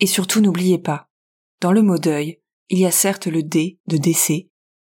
[0.00, 1.08] Et surtout n'oubliez pas,
[1.60, 4.48] dans le mot deuil, il y a certes le D de décès,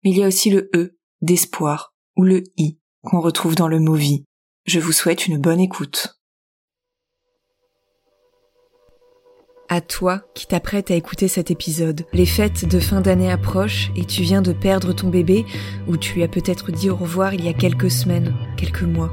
[0.03, 3.81] mais il y a aussi le E d'espoir ou le I qu'on retrouve dans le
[3.81, 4.25] mot vie.
[4.67, 6.19] Je vous souhaite une bonne écoute.
[9.69, 12.07] À toi qui t'apprêtes à écouter cet épisode.
[12.13, 15.47] Les fêtes de fin d'année approchent et tu viens de perdre ton bébé
[15.89, 19.13] ou tu lui as peut-être dit au revoir il y a quelques semaines, quelques mois.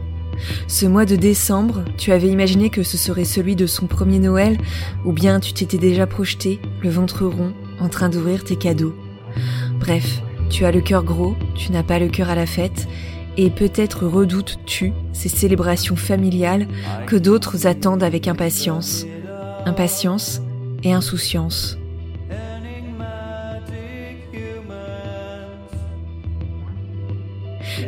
[0.68, 4.58] Ce mois de décembre, tu avais imaginé que ce serait celui de son premier Noël
[5.06, 8.96] ou bien tu t'étais déjà projeté, le ventre rond, en train d'ouvrir tes cadeaux.
[9.80, 12.88] Bref, tu as le cœur gros, tu n'as pas le cœur à la fête
[13.38, 16.68] et peut-être redoutes-tu ces célébrations familiales
[17.08, 19.06] que d'autres attendent avec impatience
[19.66, 20.42] impatience
[20.84, 21.78] et insouciance.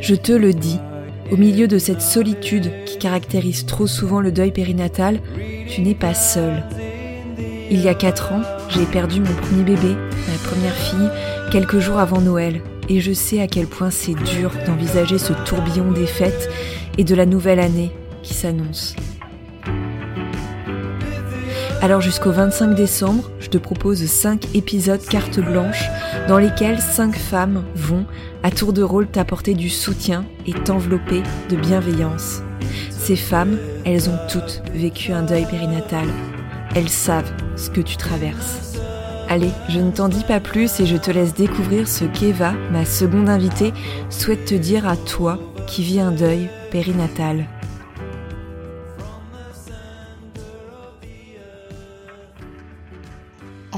[0.02, 0.80] Je te le dis,
[1.34, 5.20] au milieu de cette solitude qui caractérise trop souvent le deuil périnatal,
[5.68, 6.64] tu n'es pas seul.
[7.72, 11.10] Il y a quatre ans, j'ai perdu mon premier bébé, ma première fille,
[11.52, 15.92] quelques jours avant Noël, et je sais à quel point c'est dur d'envisager ce tourbillon
[15.92, 16.52] des fêtes
[17.00, 17.92] et de la nouvelle année
[18.22, 18.96] qui s'annonce.
[21.84, 25.90] Alors jusqu'au 25 décembre, je te propose 5 épisodes carte blanche
[26.30, 28.06] dans lesquels 5 femmes vont,
[28.42, 32.42] à tour de rôle, t'apporter du soutien et t'envelopper de bienveillance.
[32.90, 36.08] Ces femmes, elles ont toutes vécu un deuil périnatal.
[36.74, 38.78] Elles savent ce que tu traverses.
[39.28, 42.86] Allez, je ne t'en dis pas plus et je te laisse découvrir ce qu'Eva, ma
[42.86, 43.74] seconde invitée,
[44.10, 47.46] souhaite te dire à toi qui vis un deuil périnatal.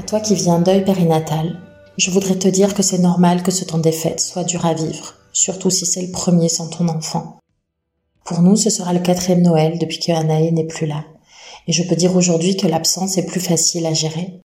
[0.06, 1.58] Toi qui vis un deuil périnatal,
[1.98, 4.72] je voudrais te dire que c'est normal que ce temps des fêtes soit dur à
[4.72, 7.38] vivre, surtout si c'est le premier sans ton enfant.
[8.24, 11.04] Pour nous, ce sera le quatrième Noël depuis que Anaï n'est plus là.
[11.66, 14.40] Et je peux dire aujourd'hui que l'absence est plus facile à gérer.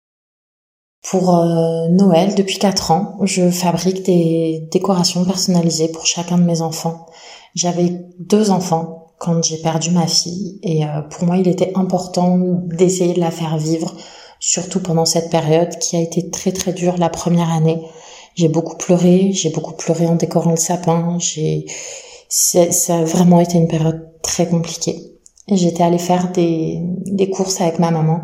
[1.02, 6.60] Pour euh, Noël, depuis quatre ans, je fabrique des décorations personnalisées pour chacun de mes
[6.60, 7.06] enfants.
[7.54, 12.36] J'avais deux enfants quand j'ai perdu ma fille et euh, pour moi, il était important
[12.38, 13.96] d'essayer de la faire vivre
[14.40, 17.82] surtout pendant cette période qui a été très très dure la première année.
[18.34, 21.66] J'ai beaucoup pleuré, j'ai beaucoup pleuré en décorant le sapin, j'ai
[22.28, 24.96] ça a vraiment été une période très compliquée.
[25.50, 28.20] J'étais allée faire des, des courses avec ma maman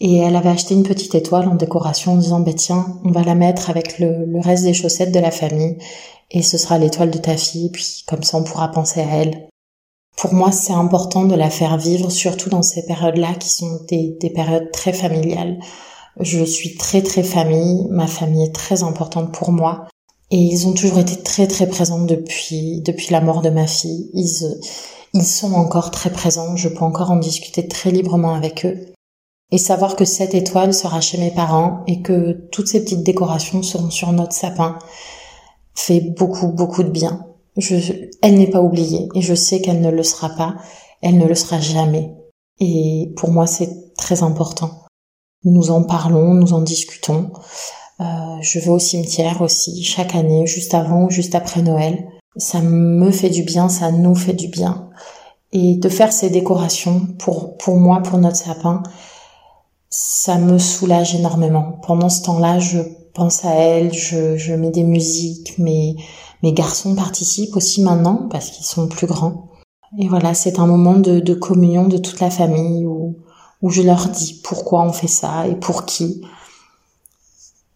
[0.00, 3.22] et elle avait acheté une petite étoile en décoration en disant bah tiens on va
[3.22, 5.76] la mettre avec le, le reste des chaussettes de la famille
[6.30, 9.48] et ce sera l'étoile de ta fille puis comme ça on pourra penser à elle
[10.16, 14.16] pour moi, c'est important de la faire vivre, surtout dans ces périodes-là qui sont des,
[14.20, 15.58] des, périodes très familiales.
[16.20, 19.86] Je suis très très famille, ma famille est très importante pour moi.
[20.30, 24.10] Et ils ont toujours été très très présents depuis, depuis la mort de ma fille.
[24.14, 24.60] Ils,
[25.14, 28.92] ils sont encore très présents, je peux encore en discuter très librement avec eux.
[29.50, 33.62] Et savoir que cette étoile sera chez mes parents et que toutes ces petites décorations
[33.62, 34.78] seront sur notre sapin
[35.74, 37.26] fait beaucoup beaucoup de bien
[37.56, 40.56] elle n'est pas oubliée et je sais qu'elle ne le sera pas,
[41.02, 42.14] elle ne le sera jamais.
[42.60, 44.86] Et pour moi, c'est très important.
[45.44, 47.32] Nous en parlons, nous en discutons.
[48.00, 48.04] Euh,
[48.40, 52.06] je vais au cimetière aussi chaque année, juste avant ou juste après Noël.
[52.36, 54.88] Ça me fait du bien, ça nous fait du bien.
[55.52, 58.82] Et de faire ces décorations pour, pour moi, pour notre sapin,
[59.90, 61.78] ça me soulage énormément.
[61.86, 62.78] Pendant ce temps-là, je
[63.14, 65.94] pense à elle, je, je mets des musiques, mais
[66.42, 69.50] mes garçons participent aussi maintenant parce qu'ils sont plus grands.
[69.98, 73.16] Et voilà, c'est un moment de, de, communion de toute la famille où,
[73.60, 76.22] où je leur dis pourquoi on fait ça et pour qui.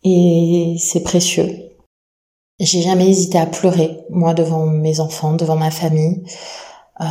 [0.05, 1.51] Et c'est précieux.
[2.59, 6.23] J'ai jamais hésité à pleurer, moi, devant mes enfants, devant ma famille,
[7.01, 7.05] euh,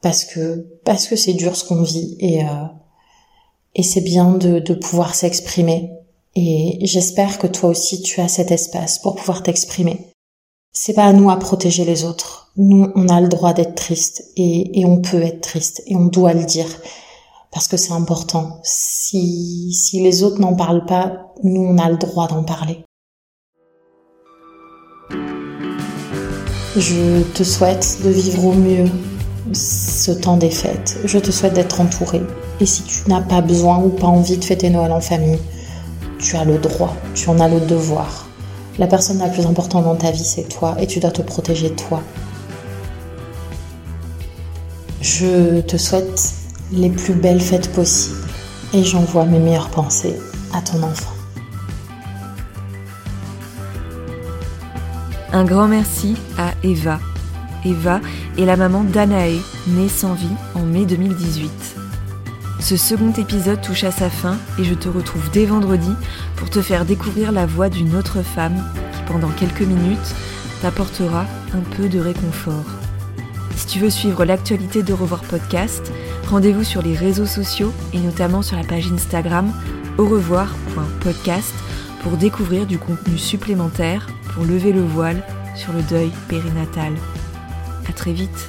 [0.00, 2.66] parce que parce que c'est dur ce qu'on vit et euh,
[3.74, 5.90] Et c'est bien de, de pouvoir s'exprimer.
[6.34, 10.12] Et j'espère que toi aussi tu as cet espace pour pouvoir t'exprimer.
[10.72, 12.50] C'est pas à nous à protéger les autres.
[12.56, 16.32] Nous, on a le droit d'être triste et, on peut être triste et on doit
[16.32, 16.68] le dire
[17.50, 18.60] parce que c'est important.
[18.62, 22.78] Si, si les autres n'en parlent pas, nous, on a le droit d'en parler.
[26.74, 28.86] Je te souhaite de vivre au mieux
[29.52, 30.96] ce temps des fêtes.
[31.04, 32.22] Je te souhaite d'être entouré.
[32.60, 35.38] Et si tu n'as pas besoin ou pas envie de fêter Noël en famille,
[36.22, 38.26] tu as le droit, tu en as le devoir.
[38.78, 41.74] La personne la plus importante dans ta vie, c'est toi, et tu dois te protéger
[41.74, 42.00] toi.
[45.02, 46.32] Je te souhaite
[46.72, 48.16] les plus belles fêtes possibles,
[48.72, 50.16] et j'envoie mes meilleures pensées
[50.54, 51.10] à ton enfant.
[55.32, 57.00] Un grand merci à Eva.
[57.64, 58.00] Eva
[58.38, 61.50] est la maman d'Anae, née sans vie en mai 2018.
[62.62, 65.90] Ce second épisode touche à sa fin et je te retrouve dès vendredi
[66.36, 68.54] pour te faire découvrir la voix d'une autre femme
[68.94, 70.14] qui pendant quelques minutes
[70.62, 72.64] t'apportera un peu de réconfort.
[73.56, 75.92] Si tu veux suivre l'actualité de Revoir Podcast,
[76.30, 79.52] rendez-vous sur les réseaux sociaux et notamment sur la page Instagram
[79.98, 81.54] au revoir.podcast
[82.04, 85.24] pour découvrir du contenu supplémentaire pour lever le voile
[85.56, 86.92] sur le deuil périnatal.
[87.88, 88.48] À très vite.